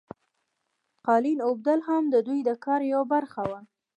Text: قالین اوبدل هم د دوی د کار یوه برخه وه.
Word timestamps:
قالین 1.07 1.39
اوبدل 1.47 1.79
هم 1.87 2.03
د 2.13 2.15
دوی 2.27 2.39
د 2.47 2.51
کار 2.65 2.81
یوه 2.93 3.05
برخه 3.13 3.41
وه. 3.49 3.59